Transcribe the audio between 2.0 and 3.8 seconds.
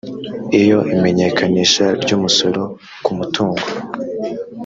ry umusoro ku mutungo